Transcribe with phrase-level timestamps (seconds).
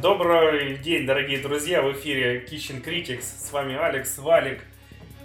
[0.00, 4.60] Добрый день, дорогие друзья, в эфире Kitchen Critics, с вами Алекс, Валик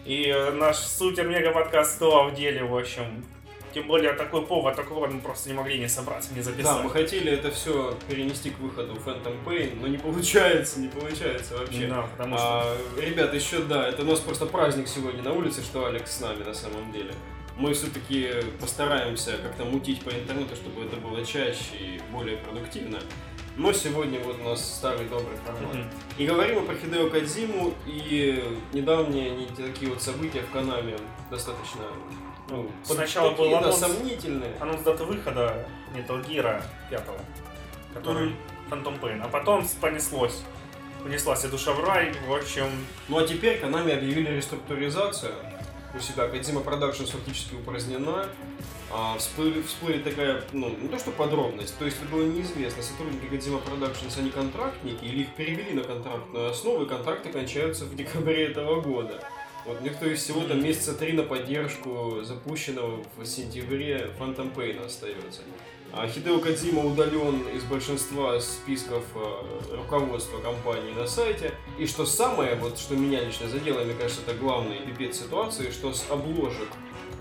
[0.03, 3.23] и наш супер-мега-подкаст «Что в деле», в общем.
[3.71, 6.77] Тем более такой повод, такого мы просто не могли не собраться, не записать.
[6.77, 11.55] Да, мы хотели это все перенести к выходу Phantom Pain, но не получается, не получается
[11.55, 11.85] вообще.
[11.85, 12.61] Да, потому что...
[12.63, 16.19] А, ребят, еще да, это у нас просто праздник сегодня на улице, что Алекс с
[16.19, 17.13] нами на самом деле.
[17.57, 18.27] Мы все-таки
[18.59, 22.97] постараемся как-то мутить по интернету, чтобы это было чаще и более продуктивно.
[23.55, 25.75] Но сегодня вот у нас старый добрый формат.
[25.75, 25.89] Мгм.
[26.17, 30.97] И говорим мы про Хидео Кадзиму и недавние не такие вот события в Канаме
[31.29, 31.83] достаточно
[32.49, 33.77] ну, Сначала такие, был да, анонс.
[33.77, 34.51] сомнительные.
[34.59, 37.01] Анонс даты выхода Metal Gear 5,
[37.93, 38.35] который
[38.69, 40.41] Phantom Pain, а потом понеслось.
[41.03, 42.67] Понеслась и душа в рай, в общем,
[43.07, 45.33] Ну а теперь Konami объявили реструктуризацию
[45.95, 46.27] у себя.
[46.27, 48.27] Кадзима Productions фактически упразднена.
[48.95, 53.25] А, всплыли, всплыли такая, ну, не то что подробность, то есть это было неизвестно, сотрудники
[53.25, 58.49] Кадзима Productions, они контрактники или их перевели на контрактную основу, и контракты кончаются в декабре
[58.49, 59.19] этого года.
[59.65, 64.53] Вот у них, то есть, всего там месяца три на поддержку запущенного в сентябре Phantom
[64.53, 65.41] Pain остается.
[65.95, 71.53] А Хидео Кадзима удален из большинства списков э, руководства компании на сайте.
[71.77, 75.93] И что самое, вот что меня лично задело, мне кажется, это главный пипец ситуации, что
[75.93, 76.67] с обложек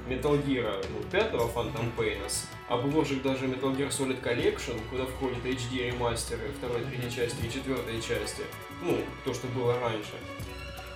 [0.08, 5.44] Metal Gear ну, 5 Phantom Pain, с обложек даже Metal Gear Solid Collection, куда входят
[5.44, 8.42] HD ремастеры второй, третьей части и четвертой части,
[8.82, 10.14] ну, то, что было раньше,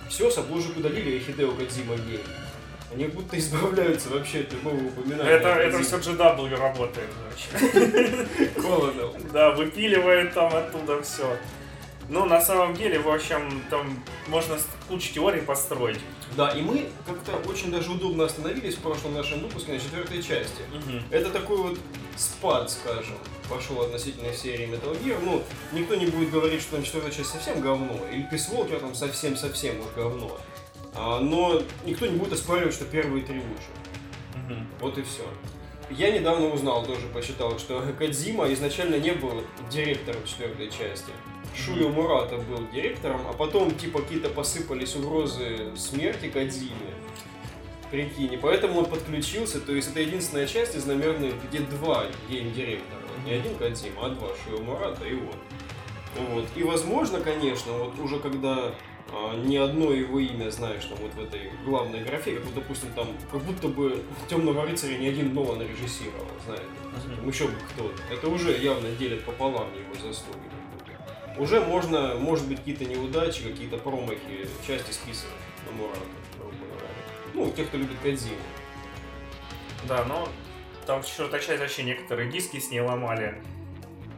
[0.09, 2.23] все с обложек удалили и Хидео Кадзима гей.
[2.91, 5.29] Они будто избавляются вообще от любого упоминания.
[5.29, 8.51] это, это все GW работает, вообще.
[8.61, 9.11] Холодно.
[9.33, 11.37] Да, выпиливает там оттуда все.
[12.09, 14.57] Ну, на самом деле, в общем, там можно
[14.87, 15.99] кучу теорий построить.
[16.37, 20.61] Да, и мы как-то очень даже удобно остановились в прошлом нашем выпуске на четвертой части.
[21.11, 21.79] Это такой вот
[22.15, 23.17] спад, скажем,
[23.49, 25.17] пошел относительно серии Metal Gear.
[25.21, 28.95] Ну, никто не будет говорить, что там четвертая часть совсем говно, или Peace Walker там
[28.95, 30.39] совсем-совсем уж говно.
[30.97, 33.69] А, но никто не будет оспаривать, что первые три лучше.
[34.35, 34.67] Мгм.
[34.81, 35.23] Вот и все.
[35.89, 41.11] Я недавно узнал, тоже посчитал, что Кадзима изначально не был директором четвертой части.
[41.55, 46.93] Шуyo Мурата был директором, а потом типа какие-то посыпались угрозы смерти Кадзиме.
[47.89, 53.01] Прикинь, и поэтому он подключился, то есть это единственная часть из номерных, где два гейм-директора.
[53.25, 56.33] Не один Кадзима, а два, Шуyo Мурата и он.
[56.33, 56.45] Вот.
[56.55, 58.73] И возможно, конечно, вот уже когда
[59.37, 63.07] ни одно его имя знаешь там вот в этой главной графе, как вот, допустим, там,
[63.31, 66.65] как будто бы Темного рыцаря ни один Нолан режиссировал, знаете,
[67.17, 67.29] Мгм.
[67.29, 68.01] еще бы кто-то.
[68.11, 70.41] Это уже явно делит пополам его заслуги.
[71.37, 75.35] Уже можно, может быть, какие-то неудачи, какие-то промахи, части списывать
[75.65, 76.89] на говоря.
[77.33, 78.35] Ну, тех, кто любит Кадзиму.
[79.87, 80.27] Да, но
[80.85, 83.41] там четвертая часть вообще некоторые диски с ней ломали.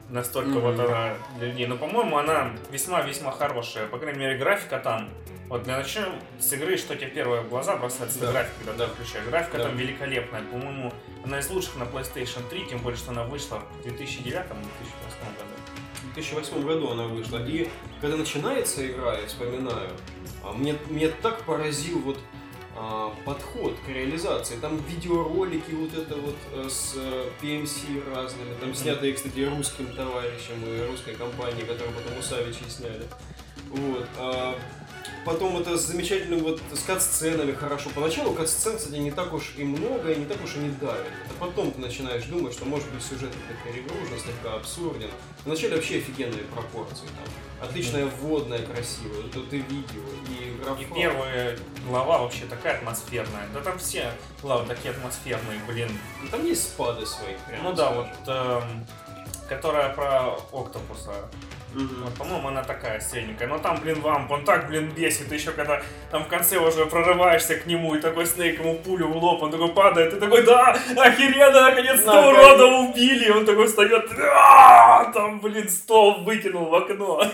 [0.10, 0.62] Настолько Мгм.
[0.62, 1.68] вот она для людей.
[1.68, 3.88] Но, по-моему, она весьма-весьма хорошая.
[3.88, 5.10] По крайней мере, графика там.
[5.50, 6.06] Вот для начнем
[6.40, 8.32] с игры, что тебе первое в глаза бросается, Да.
[8.32, 8.94] графика, когда Да.
[8.94, 9.26] включаешь.
[9.26, 9.64] Графика Да.
[9.66, 10.42] там великолепная.
[10.44, 10.94] По-моему,
[11.24, 15.50] она из лучших на PlayStation 3, тем более, что она вышла в 2009-2008 году.
[16.12, 17.38] В 2008 году она вышла.
[17.46, 17.70] И
[18.02, 19.90] когда начинается игра, я вспоминаю,
[20.44, 22.20] а, мне, меня так поразил вот
[23.26, 24.56] подход к реализации.
[24.58, 30.64] Там видеоролики вот это вот э, с э, PMC разными, там снятые, кстати, русским товарищем
[30.66, 33.06] и русской компанией, которую потом у Савичи сняли.
[33.72, 34.08] Вот.
[34.18, 34.56] а
[35.26, 37.90] потом это с замечательным вот с кат-сценами хорошо.
[37.94, 41.12] Поначалу кат-сцен, кстати, не так уж и много, и не так уж и не давит.
[41.30, 45.10] А потом ты начинаешь думать, что может быть сюжет как перегружен, слегка абсурден.
[45.46, 47.68] Вначале вообще офигенные пропорции там.
[47.68, 49.28] Отличная вводная, красивая.
[49.28, 50.82] Это ты видео и графон.
[50.82, 53.48] И первая глава вообще такая атмосферная.
[53.54, 55.90] Да там все главы такие атмосферные, блин.
[56.24, 57.36] Ну, Там есть спады свои.
[57.48, 58.86] прямо Ну да, вот эм,
[59.50, 61.30] которая про Октопуса.
[61.74, 62.04] Мгм.
[62.04, 63.48] Вот, по-моему, она такая средненькая.
[63.48, 65.32] Но там, блин, вамп, он так, блин, бесит.
[65.32, 65.82] Еще когда
[66.12, 69.52] там в конце уже прорываешься к нему, и такой Снейк ему пулю в лоб, он
[69.52, 72.38] такой падает, и такой, да, охеренно, наконец-то Наконец.
[72.38, 73.26] урода убили.
[73.28, 77.24] И он такой встает, «А, там, блин, стол выкинул в окно.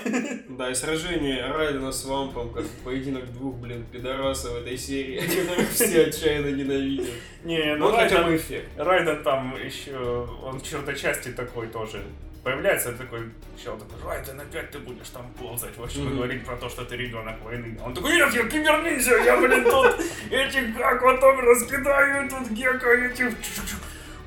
[0.55, 5.69] Да, и сражение Райдена с Вампом, как поединок двух, блин, пидорасов в этой серии, которых
[5.71, 7.09] все отчаянно ненавидят.
[7.43, 8.69] Не, Ну, хотя бы эффект.
[8.77, 12.01] Райден там еще, он в чертой части такой тоже
[12.45, 13.31] появляется такой
[13.61, 16.15] чел такой, Райден, опять ты будешь там ползать, в общем, и Мгм.
[16.17, 17.75] говорить про то, что ты ребенок войны.
[17.83, 19.95] Он такой, нет, я киберниндзя, я, блин, тут
[20.29, 23.33] этих там раскидаю, тут гека этих,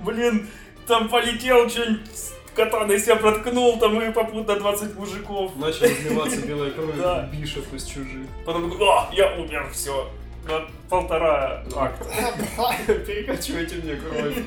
[0.01, 0.49] блин,
[0.89, 2.01] там полетел, что-нибудь
[2.57, 5.55] катаной себя проткнул, там и попутно 20 мужиков.
[5.55, 7.31] Начал изливаться белая кровь Да.
[7.33, 8.27] бишев из чужих.
[8.45, 10.11] Потом такой, а, я умер, все.
[10.49, 12.05] На полтора акта.
[13.07, 14.39] Перекачивайте мне кровь.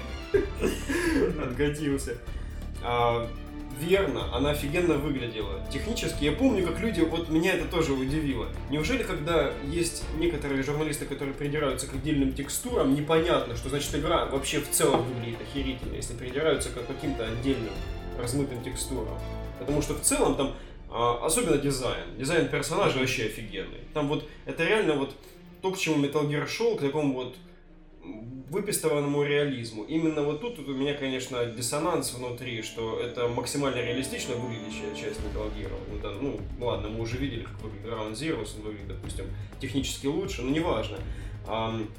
[1.41, 2.18] Отгодился.
[2.83, 3.27] А,
[3.79, 5.62] верно, она офигенно выглядела.
[5.71, 8.47] Технически, я помню, как люди, вот меня это тоже удивило.
[8.69, 14.59] Неужели, когда есть некоторые журналисты, которые придираются к отдельным текстурам, непонятно, что значит игра вообще
[14.59, 17.73] в целом выглядит охерительно, если придираются к каким-то отдельным
[18.19, 19.18] размытым текстурам.
[19.59, 20.56] Потому что в целом там,
[20.89, 23.79] а, особенно дизайн, дизайн персонажа вообще офигенный.
[23.94, 25.15] Там вот, это реально вот
[25.62, 27.35] то, к чему Metal Gear шел, к такому вот
[28.51, 29.83] выпистованному реализму.
[29.83, 35.50] Именно вот тут, у меня, конечно, диссонанс внутри, что это максимально реалистично выглядящая часть Metal
[35.56, 35.71] Gear.
[35.89, 39.25] Ну, да, ну, ладно, мы уже видели, как выглядит Ground Zero, он выглядит, допустим,
[39.59, 40.98] технически лучше, но неважно.
[41.48, 41.89] Um,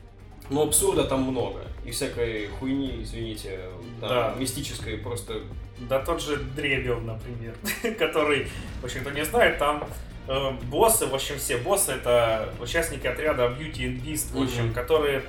[0.50, 1.62] но абсурда там много.
[1.84, 3.60] И всякой хуйни, извините,
[4.00, 4.34] там, да.
[4.38, 5.40] мистической просто...
[5.88, 7.54] Да тот же Дребел, например,
[7.98, 8.46] который,
[8.82, 9.88] в общем-то, не знает, там
[10.28, 14.74] э, боссы, в общем, все боссы это участники отряда Beauty and Beast, в общем, mm-hmm.
[14.74, 15.22] которые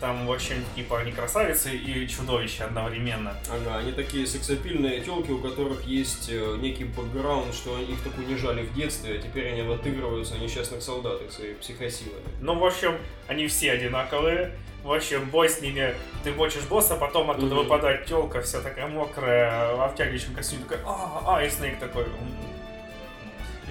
[0.00, 3.34] там, в общем, типа они красавицы и чудовища одновременно.
[3.50, 8.62] Ага, они такие сексапильные телки, у которых есть э, некий бэкграунд, что их так унижали
[8.62, 12.24] в детстве, а теперь они отыгрываются несчастных солдат их своими психосилами.
[12.40, 12.96] Ну, в общем,
[13.26, 14.52] они все одинаковые.
[14.84, 17.62] В общем, бой с ними, ты бочишь босса, потом оттуда mm-hmm.
[17.64, 22.04] выпадает телка, вся такая мокрая, в обтягивающем костюме, такая, а, а, и Снейк такой,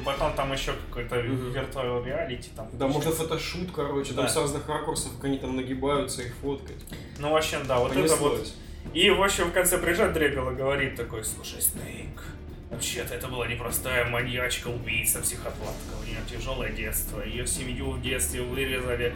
[0.05, 2.69] потом там еще какой-то virtual reality там.
[2.73, 4.21] Да, можно фотошут, короче, да.
[4.21, 6.77] там с разных ракурсов, как они там нагибаются, их фоткать.
[7.19, 8.11] Ну, в общем, да, вот Понеслось.
[8.11, 8.53] это вот.
[8.93, 12.21] И, в общем, в конце приезжает Дребел и говорит такой, слушай, Снейк,
[12.69, 15.95] Вообще-то это была непростая маньячка, убийца, психопатка.
[16.01, 17.21] У нее тяжелое детство.
[17.21, 19.15] Ее семью в детстве вырезали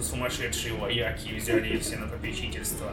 [0.00, 2.92] сумасшедшие вояки и взяли ее все на попечительство.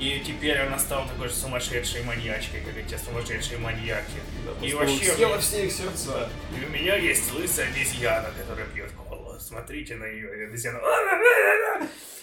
[0.00, 4.16] И теперь она стала такой же сумасшедшей маньячкой, как эти сумасшедшие маньяки.
[4.46, 5.12] Да, и вообще...
[5.12, 6.30] Съела все их сердца.
[6.58, 9.38] И у меня есть лысая обезьяна, которая пьет колу.
[9.38, 10.80] Смотрите на нее, обезьяна.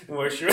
[0.08, 0.50] В общем...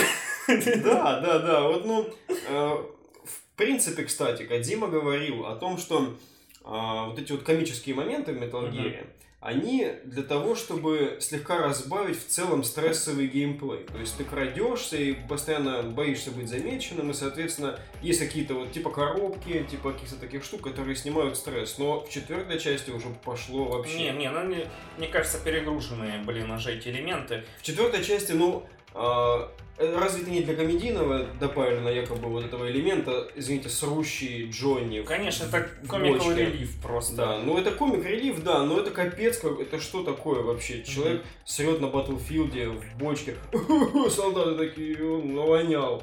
[0.83, 1.61] Да, да, да.
[1.61, 2.83] Вот, ну, э,
[3.23, 6.15] в принципе, кстати, Кадима говорил о том, что
[6.63, 9.07] а, вот эти вот комические моменты в Gear, uh-huh.
[9.45, 13.85] Они для того, чтобы слегка разбавить в целом стрессовый геймплей.
[13.85, 18.89] То есть ты крадешься и постоянно боишься быть замеченным, и, соответственно, есть какие-то вот типа
[18.89, 21.77] коробки, типа каких-то таких штук, которые снимают стресс.
[21.77, 23.97] Но в четвертой части уже пошло вообще.
[23.97, 27.45] Не, не, ну мне, мне кажется, перегруженные, блин, уже эти элементы.
[27.59, 28.65] В четвертой части, ну,
[28.95, 35.01] разве это не для комедийного добавлено якобы вот этого элемента, извините, срущий Джонни?
[35.01, 37.15] Конечно, это комиковый релив просто.
[37.15, 40.83] Да, ну это комик-релив, да, но это капец, как, это что такое вообще?
[40.83, 41.45] Человек mm-hmm.
[41.45, 43.35] срет на батлфилде в бочке,
[44.09, 46.01] солдаты такие, он навонял.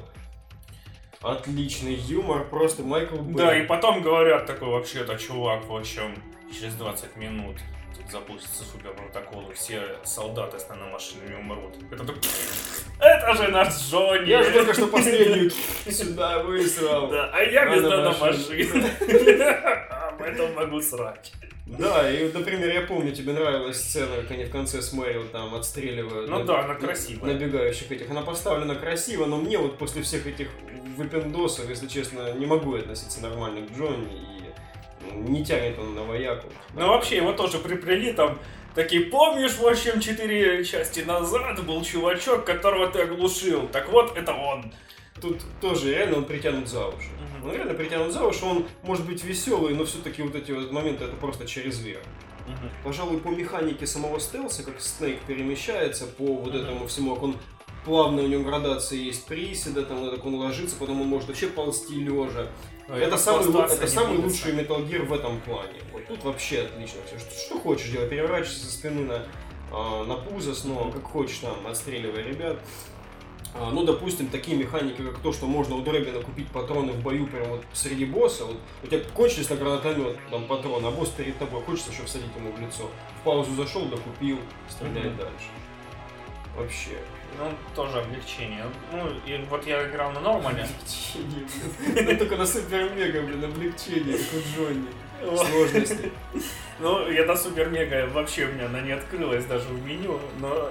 [1.21, 3.35] Отличный юмор, просто Майкл Бэй.
[3.35, 6.13] Да, и потом говорят такой, вообще-то, чувак, в общем,
[6.51, 7.55] через 20 минут
[8.11, 11.75] запустится супер протокол, все солдаты с наномашинами умрут.
[11.91, 12.15] Это так...
[12.99, 14.29] Это же наш Джонни!
[14.29, 15.49] Я же только что последнюю
[15.89, 17.09] сюда высрал.
[17.09, 18.85] Да, а я без наномашин.
[19.89, 21.33] Об этом могу срать.
[21.65, 25.55] Да, и, например, я помню, тебе нравилась сцена, как они в конце с Мэрил там
[25.55, 26.29] отстреливают.
[26.29, 27.33] Ну да, она красивая.
[27.33, 28.11] Набегающих этих.
[28.11, 30.49] Она поставлена красиво, но мне вот после всех этих
[30.97, 34.32] выпендосов, если честно, не могу относиться нормально к Джонни
[35.11, 36.47] не тянет он на вояку.
[36.73, 38.39] Ну вообще его тоже приплели там
[38.75, 43.67] Такие, помнишь, в общем, четыре части назад был чувачок, которого ты оглушил?
[43.67, 44.73] Так вот, это он.
[45.21, 47.09] Тут тоже реально он притянут за уши.
[47.39, 47.49] Угу.
[47.49, 51.05] Он реально притянут за уши, он может быть веселый, но все-таки вот эти вот моменты
[51.05, 52.01] это просто через веру.
[52.47, 52.69] Угу.
[52.83, 57.35] Пожалуй, по механике самого стелса, как Снейк перемещается по вот этому всему, как он
[57.85, 61.95] плавно у него градация есть приседа, там, так он ложится, потом он может вообще ползти
[61.95, 62.47] лежа.
[62.87, 65.79] Ну, это, самый, это самый лучший Metal Gear в этом плане.
[65.91, 67.17] Вот тут вообще отлично все.
[67.17, 68.09] Что, что хочешь делать?
[68.09, 69.25] Переворачивайся со спины на,
[69.71, 72.59] э, на пузо снова, как хочешь там, отстреливай ребят.
[73.55, 77.27] А, ну, допустим, такие механики, как то, что можно у Дребина купить патроны в бою
[77.27, 78.45] прямо вот среди босса.
[78.45, 82.35] Вот у тебя кончились на гранатомет там патроны, а босс перед тобой, хочется еще всадить
[82.35, 82.89] ему в лицо.
[83.21, 85.17] В паузу зашел, докупил, стреляй mm-hmm.
[85.17, 85.47] дальше.
[86.55, 86.97] Вообще.
[87.37, 88.63] Ну, тоже облегчение.
[88.91, 90.63] Ну, и вот я играл на нормале.
[90.63, 91.47] Облегчение,
[91.79, 92.05] блин.
[92.05, 94.87] Ну, только на супер-мега, блин, облегчение, как у Джонни.
[95.23, 96.11] Сложности.
[96.79, 100.69] Ну, я до супер-мега вообще у меня она не открылась даже в меню, но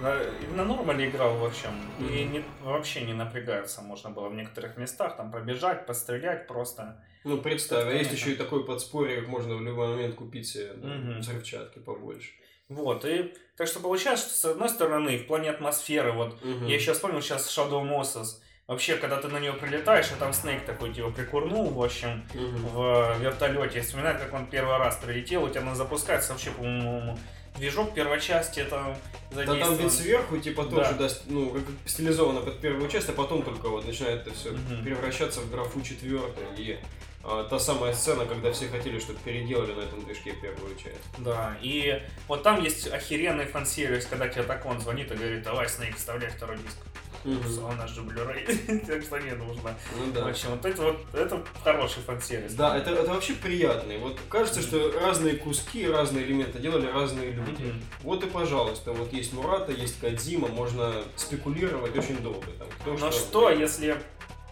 [0.00, 0.18] на,
[0.56, 1.70] на нормале играл, в общем,
[2.00, 7.02] и не, вообще не напрягаться можно было в некоторых местах, там пробежать, пострелять просто.
[7.24, 10.72] Ну, представь, а есть еще и такой подспорье, как можно в любой момент купить себе
[10.74, 11.18] да, mm-hmm.
[11.20, 12.32] взрывчатки побольше.
[12.68, 16.64] Вот, и так что получается, что с одной стороны, в плане атмосферы, вот, угу.
[16.66, 18.38] я сейчас вспомнил сейчас Shadow Moses,
[18.68, 23.16] Вообще, когда ты на нее прилетаешь, а там Снейк такой типа прикурнул, в общем, в
[23.18, 23.82] вертолете.
[23.82, 27.18] Вспоминает, как он первый раз прилетел, у тебя она запускается вообще, по-моему,
[27.56, 28.96] движок первой части, это
[29.32, 31.08] Да там ведь сверху, типа, тоже, да.
[31.26, 34.84] ну, как стилизовано под первую часть, а потом только вот начинает это все Мгм.
[34.84, 36.44] превращаться в графу четвертой.
[36.56, 36.78] И
[37.24, 41.00] а, та самая сцена, когда все хотели, чтобы переделали на этом движке первую часть.
[41.18, 45.68] Да, и вот там есть охеренный фан-сервис, когда тебе так он звонит и говорит, давай,
[45.68, 46.78] Снейк, вставляй второй диск.
[47.24, 47.64] Мгм.
[47.64, 49.74] У нас же Blu-ray, так что не нужно.
[49.96, 50.26] Ну В да.
[50.28, 52.54] общем, вот это вот, это хороший фан-сервис.
[52.54, 53.98] Да, это, это вообще приятный.
[53.98, 57.62] Вот кажется, что разные куски, разные элементы делали разные люди.
[57.62, 57.82] Мгм.
[58.02, 62.46] Вот и пожалуйста, вот есть Мурата, есть Кадзима, можно спекулировать очень долго.
[62.58, 63.96] Там, кто Но что, если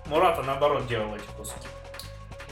[0.06, 1.58] Мурата наоборот делал эти куски?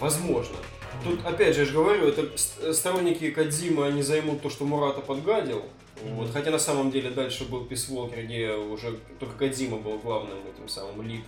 [0.01, 0.57] Возможно.
[1.05, 5.01] Тут, опять же, я же говорю, это ст- сторонники Кадзима, они займут то, что Мурата
[5.01, 5.65] подгадил.
[6.05, 6.31] Вот.
[6.33, 10.69] Хотя на самом деле дальше был Peace Walker, где уже только Кадзима был главным этим
[10.69, 11.25] самым лид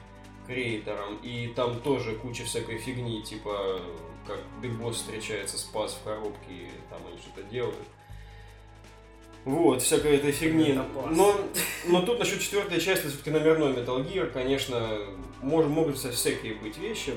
[0.47, 1.17] креатором.
[1.23, 3.81] И там тоже куча всякой фигни, типа
[4.27, 7.77] как Биг Босс встречается с Паз в коробке, и там они что-то делают.
[9.45, 10.79] Вот, всякой этой фигни.
[11.11, 11.35] Но,
[11.87, 14.99] но тут насчет четвертой части, все-таки номерной Metal Gear, конечно,
[15.43, 17.15] мож- могут вся- всякие быть вещи.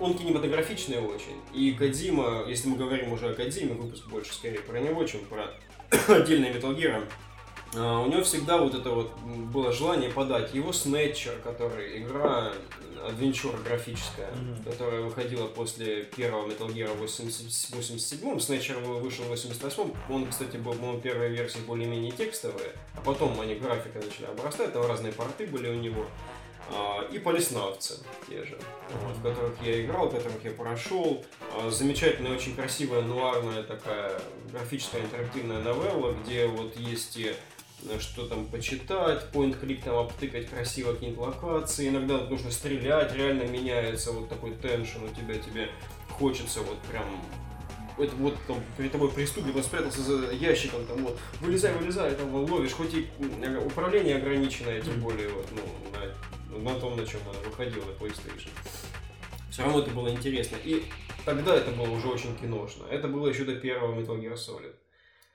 [0.00, 1.40] Он кинематографичный очень.
[1.54, 5.50] И Кадима, если мы говорим уже о Кадиме, выпуск больше скорее про него, чем про
[6.08, 7.04] отдельные Metal Gear,
[7.76, 12.52] а, у него всегда вот это вот было желание подать его Снетчер, который игра
[13.06, 14.64] адвенчура графическая, Мгм.
[14.64, 18.40] которая выходила после первого Metal Gear в 80 87-м.
[18.40, 19.92] Снетчер вышел в 88-м.
[20.08, 24.86] Он, кстати, был, по-моему, первая версия более-менее текстовая, а потом они графикой начали обрастать, там
[24.86, 26.06] разные порты были у него.
[26.70, 28.58] А, И полиснавцы те же,
[29.02, 31.24] вот, в которых я играл, в которых я прошел.
[31.52, 37.34] А, Замечательная, очень красивая, нуарная такая графическая интерактивная новелла, где вот есть и
[37.88, 44.12] э, что там почитать, point-клик там обтыкать красиво какие-нибудь локации, иногда нужно стрелять, реально меняется
[44.12, 45.68] вот такой теншн у тебя, тебе
[46.10, 47.04] хочется вот прям
[47.98, 52.34] это вот там перед тобой преступник, он спрятался за ящиком, там вот, вылезай, вылезай, там
[52.34, 55.60] ловишь, хоть и м, управление ограниченное, тем более вот, ну,
[55.92, 56.06] на,
[56.58, 58.50] на том, на чем она выходила, на PlayStation.
[59.50, 60.56] Все равно это было интересно.
[60.64, 60.84] И
[61.24, 62.86] тогда это было уже очень киношно.
[62.90, 64.74] Это было еще до первого Metal Gear Solid.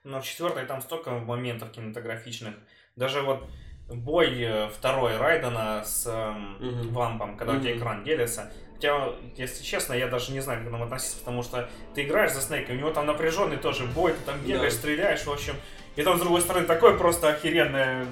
[0.03, 2.55] Но в четвертой там столько моментов кинематографичных.
[2.95, 3.45] Даже вот
[3.87, 6.93] бой э, второй Райдена с эм, Мгм.
[6.93, 8.51] вампом, когда у тебя экран делится.
[8.75, 12.31] Хотя, если честно, я даже не знаю, как к нам относиться, потому что ты играешь
[12.31, 14.79] за Снейка, у него там напряженный тоже бой, ты там бегаешь, Да.
[14.79, 15.55] стреляешь, в общем.
[15.97, 18.05] И там, с другой стороны, такое просто охеренное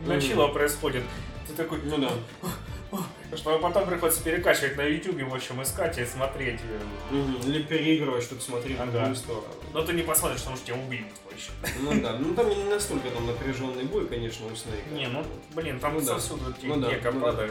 [0.00, 1.02] начало происходит.
[1.56, 2.96] Такой, Ну да.
[3.36, 6.60] что потом приходится перекачивать на YouTube, в общем, искать и смотреть.
[7.10, 7.36] Мгм.
[7.46, 8.92] Или переигрывать, что-то смотреть в Ага.
[8.92, 9.46] другую сторону.
[9.72, 11.50] Но ты не посмотришь, потому что тебя убьют вообще.
[11.80, 14.88] Ну да, ну там не настолько там напряженный бой, конечно, у Снейка.
[14.92, 16.06] Не, ну, блин, там Ну да.
[16.18, 17.46] сосуды эти Ну да, ну да.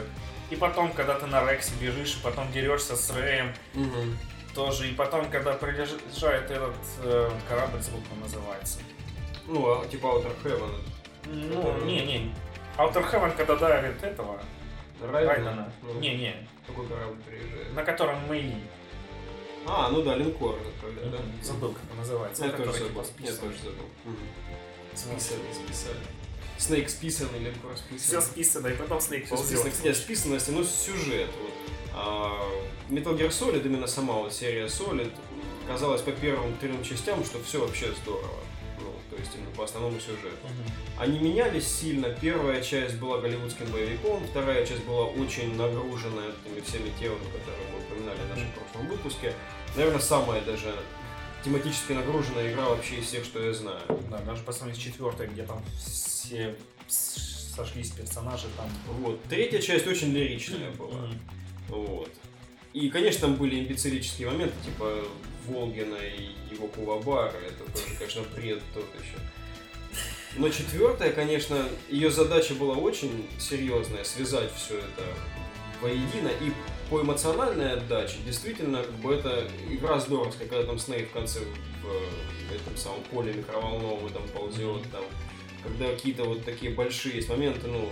[0.50, 4.16] И потом, когда ты на Рексе бежишь, и потом дерешься с Рэем, Мгм.
[4.54, 4.88] тоже.
[4.88, 8.78] И потом, когда приезжает этот э, корабль, забыл, как он называется.
[9.48, 10.70] Ну, а, типа Outer Heaven.
[11.26, 12.34] Ну, Который- не-не.
[12.78, 14.40] Outer Heaven, когда давит этого,
[15.00, 15.72] Райдена.
[16.00, 17.74] Не-не, Какой корабль приезжает?
[17.74, 18.54] на котором мы...
[19.66, 21.18] А, ну да, линкор, да?
[21.42, 22.44] Забыл, как он называется.
[22.44, 22.88] Я ну, тоже забыл.
[22.88, 23.38] типа Я списан.
[23.38, 23.86] тоже забыл.
[24.94, 25.20] Списан.
[25.20, 25.96] Списали, списали.
[26.58, 27.98] Снейк списанный, линкор списанный.
[27.98, 29.36] Все списано, и потом Снейк Все.
[29.36, 31.30] Кстати, о списанности, ну, сюжет.
[31.42, 31.52] Вот.
[31.94, 32.38] А,
[32.88, 35.10] Metal Gear Solid, именно сама вот серия Solid,
[35.66, 38.40] казалось по первым трем частям, что все вообще здорово.
[39.16, 40.44] То есть именно по основному сюжету.
[40.44, 40.70] Мгм.
[40.98, 42.10] Они менялись сильно.
[42.10, 47.78] Первая часть была голливудским боевиком, вторая часть была очень нагружена этими всеми темами, которые мы
[47.78, 49.32] упоминали в нашем прошлом выпуске.
[49.74, 50.74] Наверное, самая даже
[51.42, 53.80] тематически нагруженная игра вообще из всех, что я знаю.
[54.10, 56.54] Да, даже по сравнению с четвертой, где там все
[56.88, 58.68] сошлись персонажи там.
[59.00, 59.22] Вот.
[59.24, 60.92] Третья часть очень лиричная была.
[60.92, 61.18] Мгм.
[61.68, 62.10] Вот.
[62.74, 65.04] И, конечно, там были имбецилические моменты, типа
[65.48, 67.36] Волгина и его Кулабара.
[67.38, 69.18] Это тоже, конечно, бред тот еще.
[70.36, 75.04] Но четвертая, конечно, ее задача была очень серьезная, связать все это
[75.80, 76.28] воедино.
[76.40, 76.52] И
[76.90, 81.40] по эмоциональной отдаче, действительно, как бы это игра здоровская, когда там Снейк в конце
[81.82, 85.04] в этом самом поле микроволнового там ползет, там
[85.62, 87.90] когда какие-то вот такие большие есть моменты, ну,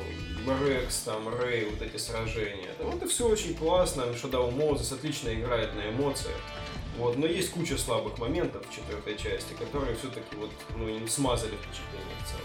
[0.64, 2.70] Рекс, там, Рэй, вот эти сражения.
[2.78, 6.36] Там это все очень классно, Shadow Moses отлично играет на эмоциях.
[6.98, 12.16] Вот, но есть куча слабых моментов в четвертой части, которые все-таки вот, ну, смазали впечатление
[12.22, 12.44] в целом.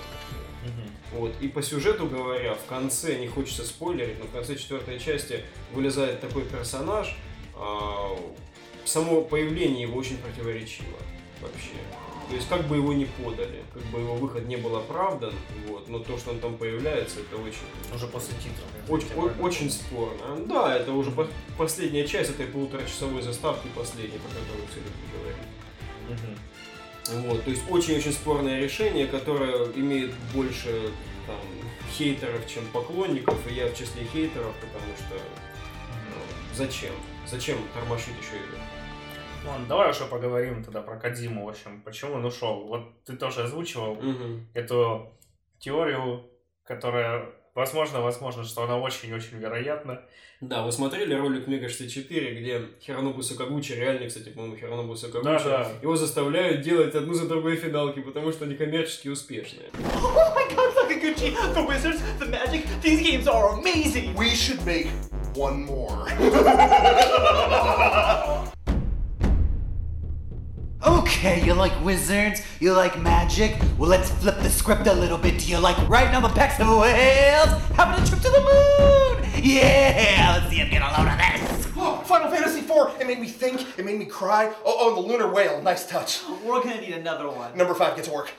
[0.63, 1.20] Мгм.
[1.20, 5.44] Вот, и по сюжету говоря, в конце, не хочется спойлерить, но в конце четвертой части
[5.74, 7.15] вылезает такой персонаж,
[7.56, 8.18] а,
[8.86, 10.98] само появление его очень противоречиво.
[11.41, 11.72] вообще.
[12.29, 15.33] То есть как бы его не подали, как бы его выход не был оправдан,
[15.67, 17.65] вот, но то, что он там появляется, это очень...
[17.95, 18.67] Уже после титров.
[18.88, 20.45] Очень, о- очень спорно.
[20.45, 24.93] Да, это уже по- последняя часть этой полуторачасовой заставки, последняя, по которой все любят
[26.07, 27.27] говорить.
[27.31, 30.91] Вот, то есть очень-очень спорное решение, которое имеет больше
[31.25, 31.39] там,
[31.91, 36.21] хейтеров, чем поклонников, и я в числе хейтеров, потому что ну,
[36.55, 36.93] зачем?
[37.27, 38.57] Зачем тормошить еще игру?
[39.46, 42.65] Ладно, давай уже поговорим тогда про Кадзиму, в общем, почему он ушел.
[42.67, 44.48] Вот ты тоже озвучивал Мгм.
[44.53, 45.08] эту
[45.60, 46.25] теорию,
[46.65, 50.01] которая, возможно, возможно, что она очень-очень вероятна.
[50.41, 55.67] Да, вы смотрели ролик Мега 64, где Хиронобу Сакагучи, реальный, кстати, по-моему, Хиронобу Сакагучи, Да-да.
[55.81, 59.69] его заставляют делать одну за другой финалки, потому что они коммерчески успешные.
[59.74, 64.15] Oh my god, Sakaguchi, the wizards, the magic, these games are amazing!
[64.15, 64.88] We should make
[65.36, 66.08] one more.
[70.89, 72.41] Okay, you like wizards?
[72.60, 73.55] You like magic?
[73.77, 75.38] Well, let's flip the script a little bit.
[75.38, 77.50] Do you like riding on the backs of whales?
[77.75, 79.43] Having a trip to the moon?
[79.43, 81.67] Yeah, let's see him get a load of this.
[81.77, 83.00] Oh, Final Fantasy IV.
[83.00, 83.77] It made me think.
[83.77, 84.51] It made me cry.
[84.65, 85.62] Oh, oh, the lunar whale.
[85.62, 86.24] Nice touch.
[86.43, 87.55] We're gonna need another one.
[87.55, 88.31] Number five gets work.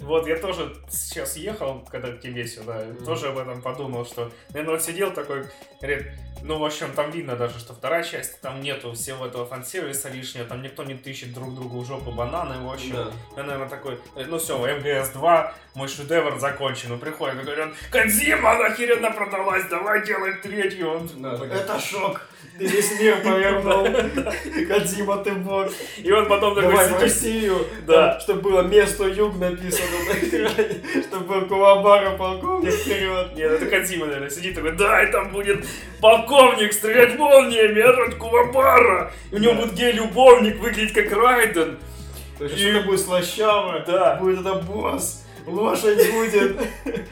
[0.00, 4.74] Вот я тоже сейчас ехал, когда к тебе сюда, тоже об этом подумал, что, наверное,
[4.74, 5.46] вот сидел такой,
[5.80, 6.08] говорит,
[6.42, 10.44] ну, в общем, там видно даже, что вторая часть, там нету всего этого фан-сервиса лишнего,
[10.44, 12.92] там никто не тыщет друг другу в жопу бананы, в общем.
[12.92, 13.10] Да.
[13.38, 16.92] Я, наверное, такой, э, ну все, МГС-2, мой шедевр закончен.
[16.92, 20.90] Он приходит и говорит, Кадзима, она охеренно продалась, давай делать третью.
[20.90, 22.20] Он такой, Это шок!
[22.58, 23.86] Ты весь мир повернул!
[24.66, 25.68] Кадзима, ты бог!
[25.98, 28.18] И он потом такой Давай в сидит, Россию, Да.
[28.20, 33.34] чтобы было место юг написано на экране, чтобы был Куабара полковник вперед.
[33.36, 35.66] Нет, это Кадзима, наверное, сидит такой, да, и там будет
[36.00, 39.12] полковник стрелять молниями, орать Кувабара.
[39.30, 41.78] И у него будет гей-любовник выглядеть как Райден.
[42.38, 44.16] То есть И- будет слащаво, Да.
[44.16, 46.56] будет это босс, лошадь будет.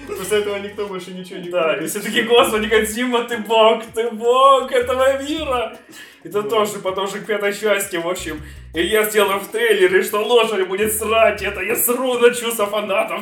[0.07, 4.11] После этого никто больше ничего не Да, и все такие, господи, Кадзима, ты бог, ты
[4.11, 5.77] бог этого мира.
[6.25, 8.43] Это тоже потом же к пятой части, в общем.
[8.75, 13.21] И я сделаю в трейлере, что лошадь будет срать, это я сру на чувства фанатов.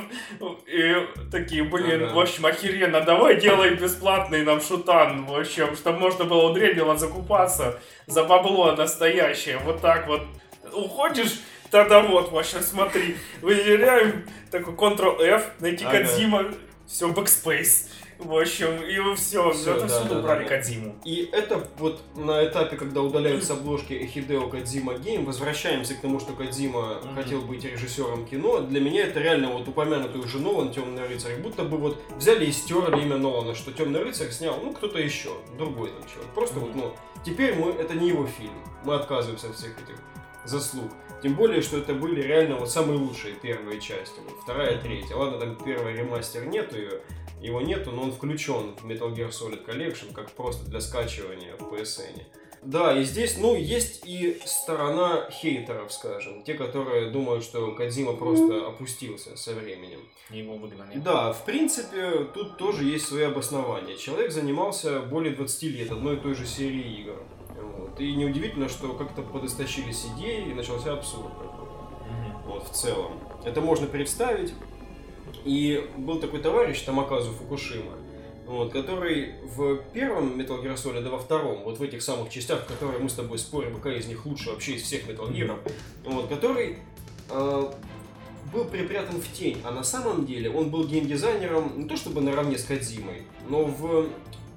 [0.67, 0.95] И
[1.31, 6.51] такие, блин, в общем, охеренно, давай делай бесплатный нам шутан, в общем, чтобы можно было
[6.51, 9.59] у Дребела закупаться за бабло настоящее.
[9.59, 10.23] Вот так вот.
[10.73, 11.41] Уходишь,
[11.73, 15.99] тогда вот, общем, смотри, выделяем такой Ctrl-F, найти Ага.
[15.99, 16.45] Кадзима,
[16.87, 17.89] все, Backspace.
[18.19, 20.49] В общем, и все, Всё, это да, сюда да, убрали да.
[20.51, 20.95] Кадзиму.
[21.05, 26.35] И это вот на этапе, когда удаляются обложки Эхидео Кадзима Гейм, возвращаемся к тому, что
[26.35, 27.15] Кадзима Мгм.
[27.17, 28.61] хотел быть режиссером кино.
[28.61, 31.37] Для меня это реально вот упомянутый уже Нолан Темный рыцарь.
[31.39, 35.31] Будто бы вот взяли и стерли имя Нолана, что Темный рыцарь снял, ну, кто-то еще,
[35.59, 36.33] другой там человек.
[36.35, 36.95] Просто вот, ну,
[37.27, 38.55] теперь мы, это не его фильм.
[38.85, 39.97] Мы отказываемся от всех этих
[40.45, 40.93] заслуг.
[41.23, 44.19] Тем более, что это были реально вот самые лучшие первые части.
[44.25, 45.15] Вот вторая, третья.
[45.15, 47.01] Ладно, там первый ремастер нету ее,
[47.41, 51.73] его нету, но он включен в Metal Gear Solid Collection как просто для скачивания в
[51.73, 52.23] PSN.
[52.63, 56.45] Да, и здесь, ну, есть и сторона хейтеров, скажем.
[56.45, 60.01] Те, которые думают, что Кадзима просто опустился со временем.
[60.31, 60.97] Его выгнали.
[60.97, 63.97] Да, в принципе, тут тоже есть свои обоснования.
[63.97, 67.17] Человек занимался более 20 лет одной и той же серией игр.
[67.99, 71.89] И неудивительно, что как-то подостащились идеи и начался абсурд какой-то.
[72.09, 72.43] Мгм.
[72.47, 73.13] Вот, в целом.
[73.45, 74.55] Это можно представить.
[75.45, 77.93] И был такой товарищ, Тамаказу Фукушима,
[78.47, 82.65] вот, который в первом Metal Gear Solid, да во втором, вот в этих самых частях,
[82.65, 85.59] в которые мы с тобой спорим, какая из них лучше вообще из всех Metal Gear,
[86.05, 86.79] вот, который
[87.31, 87.73] э,
[88.53, 92.59] был припрятан в тень, а на самом деле он был геймдизайнером не то чтобы наравне
[92.59, 94.07] с Кадзимой, но в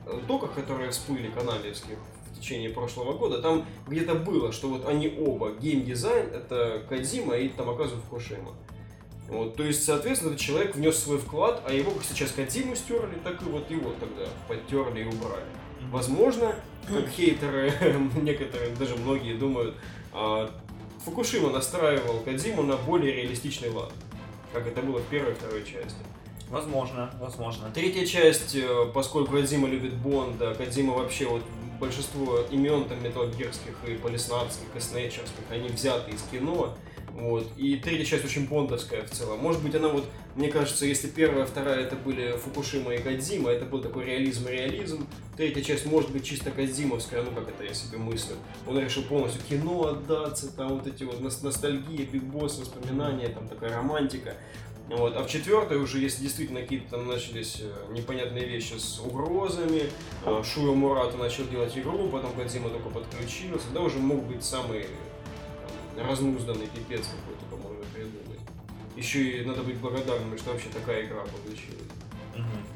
[0.05, 2.14] э, доках, которые всплыли каналевских в
[2.45, 7.95] течение прошлого года, там где-то было, что вот они оба, геймдизайн, это Кадзима и Тамаказу
[7.97, 8.51] Фукушима.
[9.27, 13.17] Вот, то есть, соответственно, этот человек внес свой вклад, а его как сейчас Кадзиму стерли,
[13.23, 15.45] так и вот его тогда подтерли и убрали.
[15.91, 16.55] Возможно,
[16.87, 17.73] как хейтеры,
[18.21, 19.75] некоторые, даже многие думают,
[20.13, 20.51] а,
[21.03, 23.91] Фукушима настраивал Кадзиму на более реалистичный лад,
[24.53, 25.97] как это было в первой и второй части.
[26.49, 27.71] Возможно, возможно.
[27.73, 31.41] Третья часть, э, поскольку Кадзима любит Бонда, Кадзима вообще вот
[31.79, 36.75] большинство имен там металлгерских и полиснарских, и снейчерских, они взяты из кино.
[37.13, 37.47] Вот.
[37.55, 39.39] И третья часть очень бондовская в целом.
[39.39, 43.63] Может быть, она вот, мне кажется, если первая, вторая это были Фукушима и Кадзима, это
[43.65, 45.07] был такой реализм-реализм.
[45.37, 48.35] Третья часть может быть чисто Кадзимовская, ну как это я себе мыслю.
[48.67, 53.47] Он решил полностью кино отдаться, там вот эти вот нос- ностальгии, Биг Босс, воспоминания, там
[53.47, 54.35] такая романтика.
[54.87, 55.15] Вот.
[55.15, 59.89] А в четвертой уже, если действительно какие-то там начались э, непонятные вещи с угрозами,
[60.25, 64.85] э, Шуя Мурата начал делать игру, потом Кадзима только подключился, да, уже мог быть самый
[65.95, 68.39] там, разнузданный пипец какой-то можно придумать.
[68.95, 71.89] Еще и надо быть благодарным, что вообще такая игра получилась.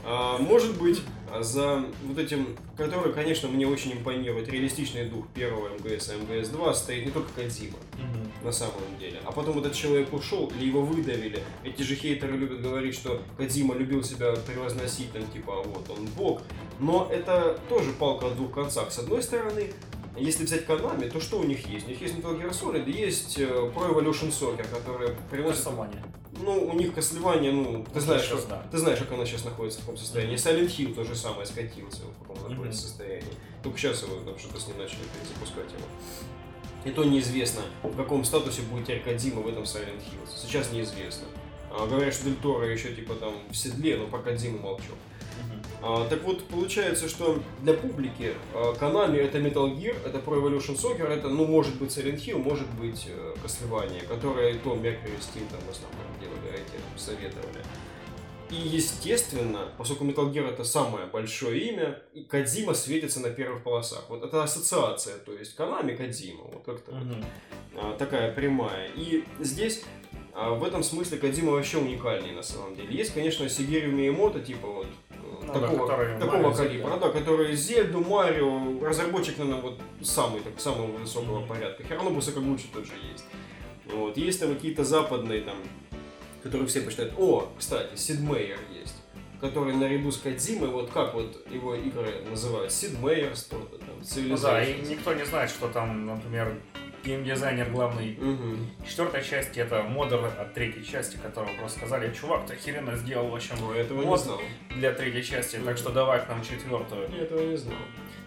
[0.06, 1.02] А, может быть,
[1.40, 7.06] за вот этим, который, конечно, мне очень импонирует, реалистичный дух первого МГС и МГС-2 стоит
[7.06, 7.78] не только Кодзима,
[8.44, 9.20] на самом деле.
[9.26, 11.44] А потом этот человек ушел, или его выдавили.
[11.64, 16.08] Эти же хейтеры любят говорить, что Кодзима любил себя превозносить, там, типа, «А вот он
[16.18, 16.42] бог.
[16.80, 18.92] Но это тоже палка о двух концах.
[18.92, 19.74] С одной стороны,
[20.20, 21.88] если взять Konami, то что у них есть?
[21.88, 25.66] У них есть Metal Gear Solid, есть э, Pro Evolution Soccer, которые приносят...
[25.66, 26.06] Castlevania.
[26.42, 28.68] Ну, у них Castlevania, ну, ты знаешь, сейчас, как, да.
[28.72, 30.36] ты знаешь, как она сейчас находится, в каком состоянии.
[30.36, 33.34] Silent Hill то же самое скатился, в каком находится состоянии.
[33.64, 35.86] Только сейчас его там что-то с ним начали перезапускать его.
[36.86, 40.28] И то неизвестно, в каком статусе будет теперь Кодзима в этом Silent Hill.
[40.34, 41.26] Сейчас неизвестно.
[41.72, 44.94] А, говорят, что Дель Торо еще типа там в седле, но пока Диму молчу.
[45.82, 50.76] А, так вот, получается, что для публики а, Konami это Metal Gear, это Pro Evolution
[50.76, 55.50] Soccer, это, ну, может быть Silent Hill, может быть э, Castlevania, которые то Mercury Steam
[55.50, 57.64] там в основном делали, а эти советовали.
[58.50, 64.10] И, естественно, поскольку Metal Gear это самое большое имя, и Кодзима светится на первых полосах.
[64.10, 67.26] Вот это ассоциация, то есть Konami Кодзима, вот как-то вот
[67.76, 68.90] а, такая прямая.
[68.96, 69.84] И здесь
[70.34, 72.96] в этом смысле Кодзима вообще уникальный на самом деле.
[72.96, 74.88] Есть, конечно, Сигерю Миямото, типа вот
[75.54, 80.92] Ну такого, который такого калибра, да, который Зельду, Марио, разработчик, наверное, вот самый, так, самого
[80.98, 81.84] высокого порядка.
[81.84, 83.26] Хиронобу Сакагучи тоже есть.
[83.92, 84.18] Вот.
[84.18, 85.58] Есть там какие-то западные там,
[86.44, 87.14] которые все почитают.
[87.18, 88.96] О, кстати, Сид Мейер есть
[89.42, 94.38] который наряду с Кодзимой, вот как вот его игры называют, Сид Мейер, что-то там, Ну
[94.38, 94.90] да, и Civilization.
[94.90, 96.60] никто не знает, что там, например,
[97.04, 98.70] геймдизайнер главный Мгм.
[98.88, 103.36] четвертой части это модер от третьей части, которого просто сказали, чувак, ты охеренно сделал, в
[103.36, 104.42] общем, Ну, этого не мод знал.
[104.76, 107.10] для третьей части, так что давай к нам четвертую.
[107.16, 107.78] Я этого не знал.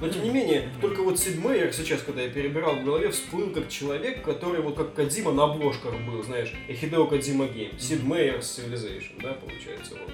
[0.01, 3.51] Но тем не менее, только вот Сид Мейер сейчас, когда я перебирал в голове, всплыл
[3.53, 7.79] как человек, который вот как Кодзима на обложках был, знаешь, Эхидео Кодзима Гейм.
[7.79, 10.13] Сид Мейер с Civilization, да, получается вот.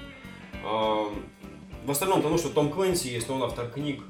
[0.63, 1.11] А,
[1.85, 4.03] в остальном-то, ну что, Том Клэнси есть, но он автор книг.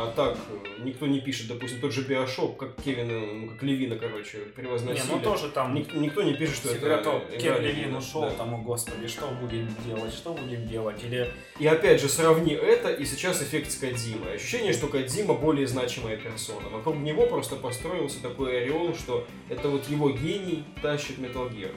[0.00, 0.36] А так
[0.78, 5.06] никто не пишет, допустим, тот же Биошок, как Кевина, ну, как Левина, короче, Не, превозносили.
[5.10, 7.78] ну тоже там Ник- никто не пишет, что это говорят, «О, игра Кен Левина».
[7.80, 8.30] Левин ушел, Да.
[8.30, 12.90] там, о господи, что будем делать, что будем делать, или И опять же, сравни это
[12.92, 14.34] и сейчас эффект с Кодзимой.
[14.36, 16.68] Ощущение, что Кодзима более значимая персона.
[16.68, 21.74] Вокруг него просто построился такой ореол, что это вот его гений тащит Metal Gear.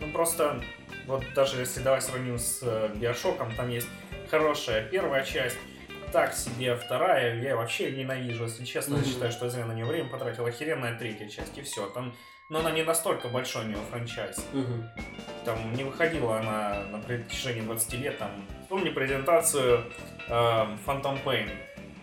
[0.00, 0.62] Ну просто,
[1.06, 3.88] вот даже если давай сравним с э, Биошоком, там есть
[4.30, 5.56] хорошая первая часть,
[6.12, 9.04] так себе вторая, я вообще ненавижу, если честно, Мгм.
[9.06, 12.14] считаю, что зря на нее время потратил, охеренная третья часть, и все, там,
[12.48, 14.44] но она не настолько большой у него франчайз,
[15.44, 18.30] там не выходила она на протяжении 20 лет, там,
[18.62, 19.84] вспомни презентацию
[20.28, 20.30] э,
[20.86, 21.50] Phantom Pain,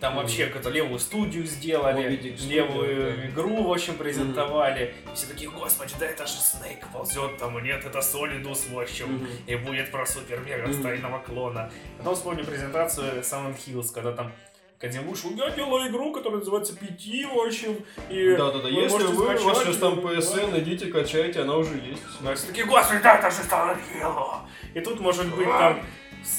[0.00, 2.16] там вообще какую-то левую студию сделали,
[2.48, 3.26] левую да.
[3.28, 4.94] игру, в общем, презентовали.
[5.14, 9.56] Все такие, господи, да это же Снейк ползет там, нет, это Solidus, в общем, и
[9.56, 10.80] будет про супер-мега Мгм.
[10.80, 11.70] стального клона.
[11.98, 14.32] Потом вспомню презентацию Silent Hills, когда там
[14.78, 17.78] Кадим вышел, я делаю игру, которая называется PT, в общем,
[18.10, 22.02] и Да-да-да, если вы, у вас сейчас там PSN, идите, качайте, она уже есть.
[22.20, 24.34] да, все такие, господи, да, это же Silent Hill.
[24.74, 25.80] И тут, может быть, там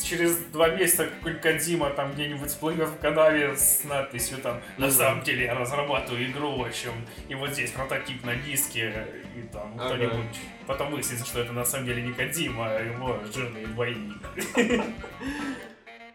[0.03, 5.23] через два месяца какой-нибудь Кадзима там где-нибудь всплывет в канаве с надписью там «На самом
[5.23, 6.91] деле я разрабатываю игру, в общем,
[7.29, 9.85] и вот здесь прототип на диске, и там Ага.
[9.95, 14.17] кто-нибудь потом выяснится, что это на самом деле не Кадзима, а его жирный двойник».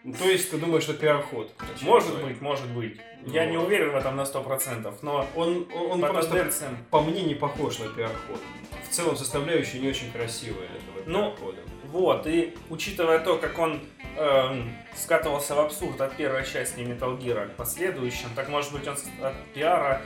[0.04, 1.54] Ну, То есть ты думаешь, что пиар-ход?
[1.82, 3.00] Может быть, может быть.
[3.24, 6.50] Я не уверен в этом на 100%, но Он, он, просто,
[6.90, 8.40] по мне, не похож на пиар-ход.
[8.88, 11.58] В целом, составляющая не очень красивая этого Ну, пиар-хода.
[11.92, 13.78] Вот, и учитывая то, как он
[14.16, 18.96] эм, скатывался в абсурд от первой части Metal Gear к последующим, так может быть он
[19.22, 20.00] от пиара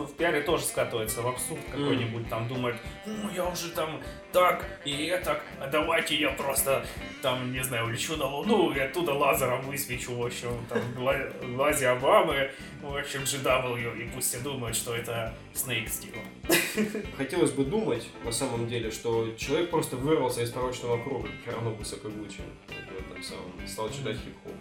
[0.00, 2.76] в пиаре тоже скатывается в абсурд какой-нибудь, там думает,
[3.06, 4.00] ну я уже там
[4.32, 6.84] так и так, а давайте я просто
[7.20, 11.88] там, не знаю, улечу на Луну и оттуда лазером высвечу, в общем, там, ла- лазе
[11.88, 12.50] Обамы,
[12.82, 16.22] в общем, GW, и пусть все думают, что это Снейк сделал.
[17.16, 22.40] Хотелось бы думать, на самом деле, что человек просто вырвался из порочного круга, Хиронобу Сакагучи,
[22.68, 24.52] в этом самом, стал читать хип-хоп.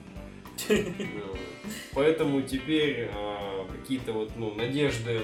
[0.69, 1.38] Ну,
[1.93, 5.21] Поэтому теперь а, какие-то вот, ну, надежды...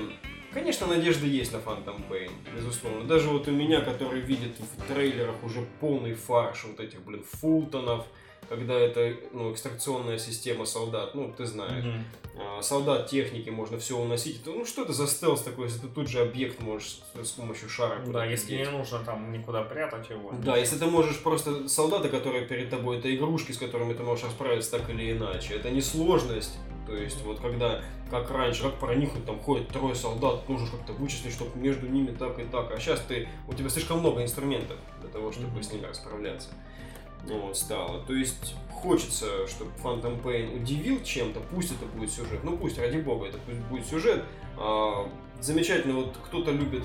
[0.54, 3.04] Конечно, надежды есть на Phantom Pain, безусловно.
[3.04, 8.06] Даже вот у меня, который видит в трейлерах уже полный фарш вот этих, блин, фултонов,
[8.50, 11.86] когда это, ну, экстракционная система солдат, ну, ты знаешь.
[12.40, 14.42] А, солдат техники, можно все уносить.
[14.42, 17.68] Это, ну что это за стелс такой, если ты тут же объект можешь с, помощью
[17.68, 20.32] шара Да, если не нужно там никуда прятать его.
[20.44, 24.26] Да, если ты можешь просто солдаты, которые перед тобой, это игрушки, с которыми ты можешь
[24.26, 25.56] расправиться так или иначе.
[25.56, 27.82] Это не сложность, То есть вот когда,
[28.12, 32.38] как раньше, как проникнуть, там ходит трое солдат, нужно как-то вычислить, чтобы между ними так
[32.40, 32.72] и так.
[32.72, 35.64] А сейчас ты, у тебя слишком много инструментов для того, чтобы Мгм.
[35.64, 36.50] с ними расправляться.
[37.26, 38.02] Вот, стало.
[38.06, 42.98] То есть хочется, чтобы Phantom Pain удивил чем-то, пусть это будет сюжет, ну пусть, ради
[42.98, 44.24] бога, это пусть будет сюжет.
[44.58, 45.10] А,
[45.42, 46.84] замечательно, вот кто-то любит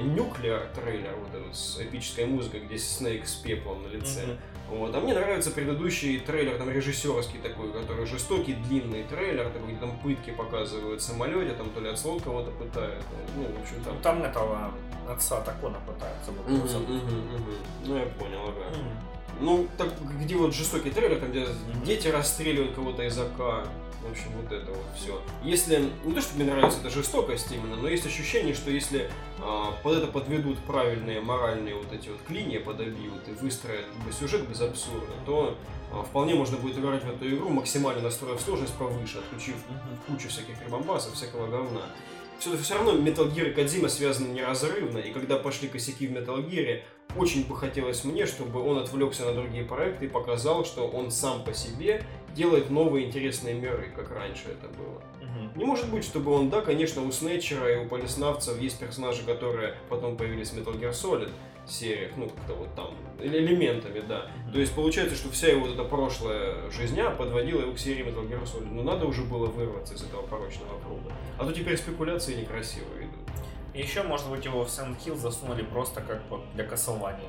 [0.00, 4.26] Нюклеар трейлер, вот этот с эпической музыкой, где Снейк с пеплом на лице.
[4.26, 4.38] Мгм.
[4.68, 4.94] Вот.
[4.94, 9.96] А мне нравится предыдущий трейлер, там режиссерский такой, который жестокий, длинный трейлер, такой, где там
[10.00, 13.04] пытки показывают в самолете, там то ли от слот кого-то пытают.
[13.36, 13.98] Ну, в общем, Ну, там.
[14.02, 14.72] Там этого
[15.08, 16.64] отца Такона пытаются буквально.
[16.64, 17.54] мгм, мгм.
[17.84, 18.76] Ну, я понял, ага.
[18.76, 19.15] Мгм.
[19.40, 21.46] Ну, так, где вот жестокий трейлер, там, где
[21.84, 23.68] дети расстреливают кого-то из АК.
[24.06, 25.20] В общем, вот это вот все.
[25.42, 29.72] Если, не то, что мне нравится эта жестокость именно, но есть ощущение, что если а,
[29.82, 34.48] под это подведут правильные моральные вот эти вот клинья, подобьют и выстроят как бы, сюжет
[34.48, 35.58] без абсурда, то
[35.92, 39.56] а, вполне можно будет играть в эту игру, максимально настроив сложность повыше, отключив
[40.06, 41.82] кучу всяких прибамбасов, всякого говна.
[42.38, 46.46] Все, все равно Metal Gear и Кодзима связаны неразрывно, и когда пошли косяки в Metal
[46.48, 46.82] Gear,
[47.16, 51.44] очень бы хотелось мне, чтобы он отвлекся на другие проекты и показал, что он сам
[51.44, 55.02] по себе делает новые интересные миры, как раньше это было.
[55.54, 59.76] Не может быть, чтобы он, да, конечно, у Снейчера и у Полиснавцев есть персонажи, которые
[59.88, 61.30] потом появились в Metal Gear Solid
[61.70, 64.26] сериях, ну, как-то вот там, элементами, да.
[64.52, 68.28] То есть получается, что вся его вот эта прошлая жизня подводила его к серии Metal
[68.28, 68.72] Gear Solid.
[68.72, 71.12] Но надо уже было вырваться из этого порочного круга.
[71.38, 73.20] А то теперь спекуляции некрасивые идут.
[73.74, 77.28] И еще, может быть, его в Silent Hill засунули просто как вот для касования.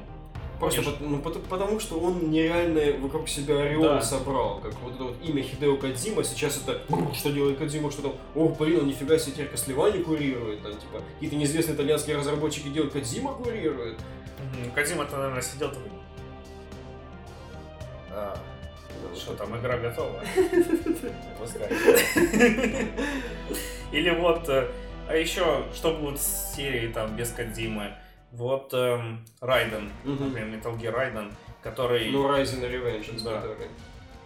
[0.60, 4.02] Просто пот- ну, пот- потому, что он нереально вокруг себя ореол Да.
[4.02, 4.60] собрал.
[4.60, 8.13] Как вот это вот имя Хидео Кадзима, сейчас это «Бррр, что делает Кадзима, что там,
[8.34, 12.91] ох, блин, он нифига себе теперь Костлевани курирует, там, типа, какие-то неизвестные итальянские разработчики делают,
[12.93, 14.00] Кадзима курирует.
[14.39, 14.71] Мгм.
[14.71, 15.89] Кодзима-то, наверное, сидел такой...
[18.12, 18.38] А,
[19.15, 20.21] что там, игра готова?
[23.91, 24.47] Или вот...
[24.50, 24.67] э,
[25.08, 27.93] А еще, что будет с серией там без Кодзимы?
[28.32, 31.32] Вот эм, Райден, например, Metal Gear Райден,
[31.63, 32.10] который...
[32.12, 33.41] Ну, and Revenge, Да.
[33.41, 33.67] который.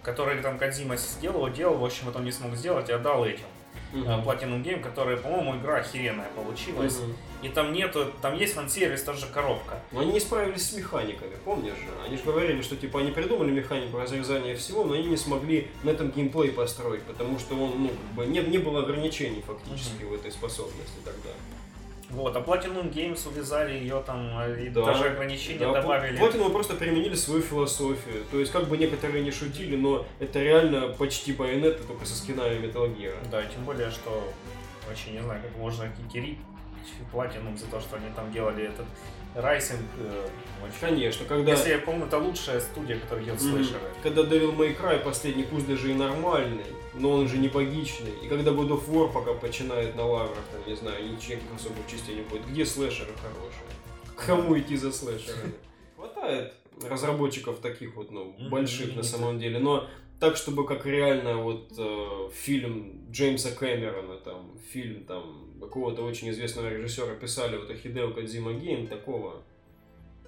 [0.01, 3.45] который там Кодзима сделал, делал, в общем, потом не смог сделать и отдал этим.
[3.93, 6.99] Э, Platinum Game, которая, по-моему, игра охеренная получилась.
[6.99, 7.15] Мгм.
[7.41, 9.79] И там нету, там есть фан-сервис, тоже коробка.
[9.91, 11.89] Но они не справились с механиками, помнишь же?
[12.05, 15.89] Они же говорили, что типа они придумали механику разрезания всего, но они не смогли на
[15.89, 20.13] этом геймплей построить, потому что он, ну, как бы не, не было ограничений фактически в
[20.13, 21.31] этой способности тогда.
[22.11, 24.85] Вот, а Platinum Games увязали ее там, э, и Да.
[24.85, 26.19] даже ограничения Да, добавили.
[26.19, 28.23] Platinum просто применили свою философию.
[28.31, 32.57] То есть, как бы некоторые не шутили, но это реально почти байонеты, только со скинами
[32.59, 33.15] Metal Gear.
[33.31, 34.23] Да, тем более, что
[34.87, 36.37] вообще не знаю, как можно кикерить
[37.13, 38.85] Platinum за то, что они там делали этот
[39.35, 39.79] Rising.
[39.99, 40.27] э,
[40.61, 40.77] вообще.
[40.81, 41.51] Конечно, когда...
[41.51, 43.51] Если я помню, это лучшая студия, которая делает Мгм.
[43.63, 43.79] слэшеры.
[44.03, 48.11] Когда Devil May Cry последний, пусть даже и нормальный, но он же не богичный.
[48.23, 52.15] И когда God of War пока почивает на лаврах, там, не знаю, никаких особых частей
[52.15, 52.45] не будет.
[52.47, 54.15] Где слэшеры хорошие?
[54.15, 55.53] К кому идти за слэшерами?
[55.95, 59.87] Хватает разработчиков таких вот, ну, больших на самом деле, но
[60.19, 66.69] так, чтобы как реально вот э, фильм Джеймса Кэмерона, там, фильм там какого-то очень известного
[66.69, 69.41] режиссера писали вот о Хидео Кодзима Гейм, такого,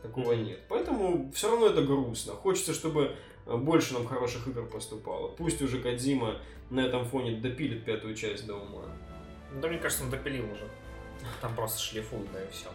[0.01, 0.59] такого нет.
[0.67, 2.33] Поэтому все равно это грустно.
[2.33, 5.29] Хочется, чтобы больше нам хороших игр поступало.
[5.29, 8.85] Пусть уже Кодзима на этом фоне допилит пятую часть до ума.
[9.61, 10.67] Да мне кажется, он допилил уже.
[11.41, 12.69] Там просто шлифует, да и все.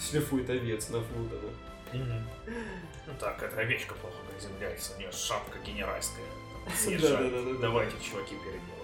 [0.00, 1.52] Шлифует овец на Флутона.
[1.92, 6.24] Ну так, эта овечка плохо приземляется, у нее шапка генеральская.
[7.00, 7.58] да, да, да.
[7.60, 8.78] Давайте, чуваки, переделайте.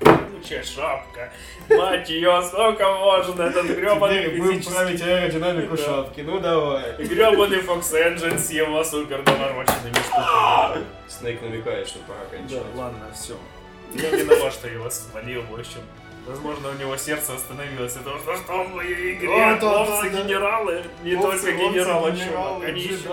[0.00, 1.32] Лучшая шапка.
[1.68, 4.74] Мать ее, сколько можно, этот гребаный Теперь будем физический...
[4.74, 5.82] править аэродинамику Да.
[5.82, 6.20] шапки.
[6.20, 6.92] Ну давай.
[6.98, 10.84] Гребаный Fox Engine с его супер навороченными штуками.
[11.08, 12.62] Снейк намекает, что пора кончать.
[12.74, 13.36] Да, ладно, все.
[13.94, 15.80] Я виноват, что я вас спалил, в общем.
[16.26, 20.22] Возможно, у него сердце остановилось, потому что что в моей игре овцы да.
[20.22, 23.08] генералы, не только генералы, чувак, они еще.